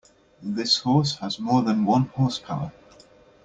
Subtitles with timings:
[0.41, 2.71] This horse has more than one horse power.